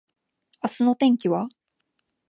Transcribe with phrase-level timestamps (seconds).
[0.63, 1.47] 明日の天気は？